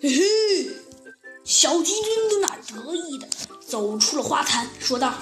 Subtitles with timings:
[0.00, 0.70] 嘿嘿，
[1.44, 3.26] 小鸡墩墩那得意的
[3.66, 5.12] 走出了花坛，说道：“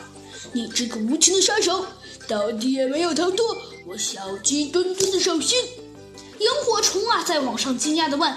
[0.52, 1.86] 你这个无情的杀手，
[2.28, 5.58] 到底也没有逃脱我小鸡墩墩的手心。”
[6.38, 8.30] 萤火虫啊，在网上惊讶的问：“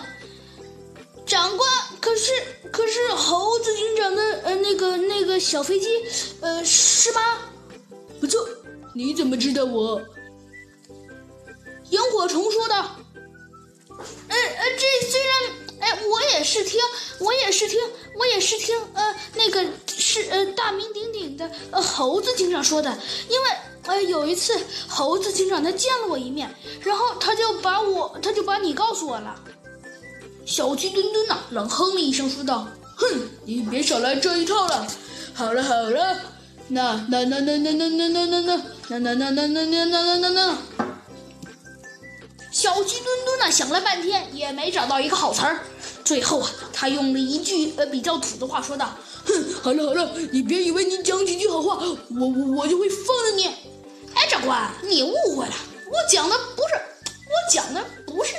[1.27, 2.31] 长官，可是
[2.71, 5.87] 可是猴子警长的呃那个那个小飞机，
[6.39, 7.21] 呃是吗
[8.21, 8.47] ？”“不错，
[8.95, 10.01] 你怎么知道我？”
[11.91, 12.77] 萤火虫说道
[13.89, 15.58] ：“呃呃，这虽然，
[16.07, 16.79] 我也是听，
[17.19, 17.79] 我也是听，
[18.17, 22.97] 我也是听，呃，那个是呃大名鼎鼎的呃猴子警长说的，
[23.29, 23.49] 因为
[23.83, 29.35] 呃有一次猴子警长他见了我一面，然后他就把我，他就把你告诉我了。”
[30.45, 34.87] 小鸡墩墩呐，冷哼了一声说道：“哼，你别少来这一套了。
[35.33, 36.19] 好了好了，
[36.69, 38.57] 那那那那那那那那那
[38.89, 40.57] 那那那那那那那那那那。”
[42.51, 45.59] 小鸡墩墩呢，想了半天也没找到一个好词儿，
[46.09, 48.97] 最后啊，他用了一句呃比较土的话说道
[49.27, 53.45] ：“哼，好了好了，你别以为你讲几句好话，我我我就会放了你。”
[54.15, 55.53] 哎，长官，你误会了，
[55.85, 56.73] 我讲的不是，
[57.27, 58.33] 我讲的不是，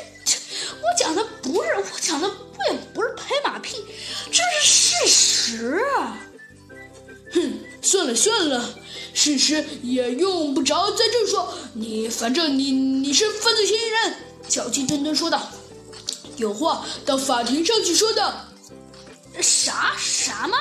[0.82, 3.76] 我讲的不是，我讲的不也不是拍马屁，
[4.32, 6.18] 这是事实啊。
[7.32, 8.74] 哼，算了算了。
[9.14, 14.14] 事实也用不着在这说，你反正你你是犯罪嫌疑人。”
[14.50, 15.48] 小鸡墩墩说道
[16.40, 18.46] ，“有话到法庭上去说的。”
[19.40, 20.56] 啥啥吗？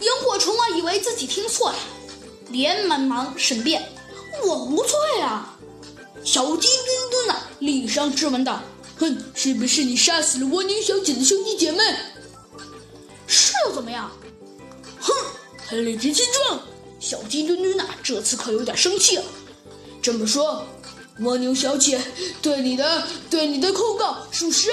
[0.00, 1.78] 萤火虫啊，以为自己听错了，
[2.48, 3.92] 连忙忙申辩
[4.42, 5.58] ：“我无罪啊！”
[6.24, 8.62] 小鸡墩墩啊，厉声质问道
[8.98, 11.82] ：“哼，是不是你杀死了蜗牛小姐的兄弟姐妹？
[13.26, 14.10] 是又怎么样？
[15.00, 15.12] 哼，
[15.66, 16.60] 还理直气壮！”
[16.98, 19.24] 小鸡墩墩呐，这次可有点生气了。
[20.02, 20.64] 这么说，
[21.20, 22.00] 蜗牛小姐
[22.40, 24.70] 对你的对你的控告属实？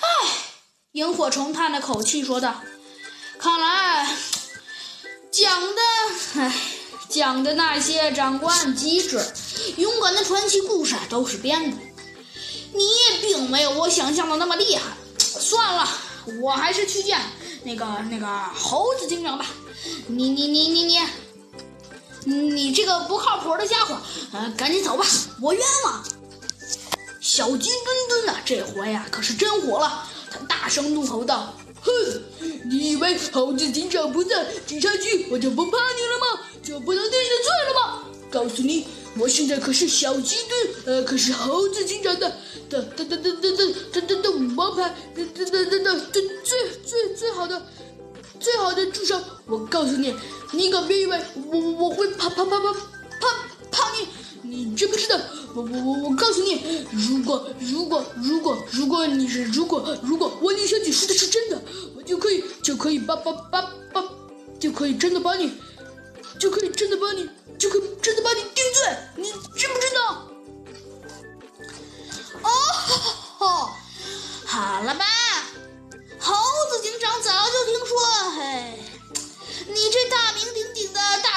[0.00, 0.06] 唉，
[0.92, 2.60] 萤火虫叹了口气说道
[3.38, 4.08] ：“看来
[5.30, 5.80] 讲的，
[6.40, 6.54] 唉，
[7.08, 9.24] 讲的那些长官机智、
[9.76, 11.76] 勇敢的传奇故事都是编的。
[12.72, 12.82] 你
[13.20, 14.82] 并没有我想象的那么厉害。
[15.18, 15.88] 算了，
[16.42, 17.20] 我还是去见
[17.62, 19.46] 那个那个猴子警长吧。”
[20.08, 20.98] 你你你你你，你
[22.24, 23.96] 你这个不靠谱的家伙，
[24.32, 25.04] 呃，赶紧走吧，
[25.40, 26.04] 我冤枉！
[27.20, 31.92] 小鸡墩墩呐，这回呀可是真火了，他大声怒吼道：“哼，
[32.70, 36.40] 你以为猴子警长不在，警察局我就不怕你了吗？
[36.62, 38.04] 就不能定你的罪了吗？
[38.30, 38.86] 告诉你，
[39.18, 42.30] 我现在可是小鸡墩，呃，可是猴子警长的
[42.70, 43.56] 的的的的的
[43.92, 46.00] 的的的五毛牌，的的的的的
[46.42, 47.60] 最最最好的。”
[48.40, 50.14] 最好的助手，我告诉你，
[50.54, 51.20] 你可别以为
[51.50, 52.78] 我我我会怕怕怕怕怕
[53.70, 54.06] 怕你，
[54.42, 55.18] 你知不知道？
[55.54, 56.60] 我我我我告诉你，
[56.92, 61.60] 如果如果如果如果你是如果如果我李小姐说的是真的，
[61.96, 63.62] 我就可以就可以把把把
[63.92, 64.04] 把
[64.58, 65.52] 就可以真的把你
[66.38, 67.28] 就可以真的把你
[67.58, 69.24] 就可以真的把你定罪，你
[69.56, 70.28] 知不知道？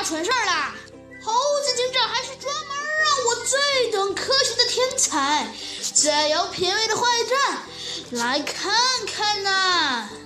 [0.08, 0.74] 蠢事儿啦！
[1.22, 5.54] 猴子警长还是专门让我最懂科学的天才、
[5.94, 7.62] 最有品味的坏蛋
[8.12, 8.72] 来看
[9.06, 10.10] 看呢。